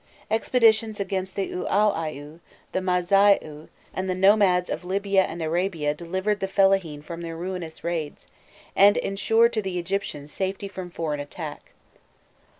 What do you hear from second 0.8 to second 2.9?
against the Ûaûaiû, the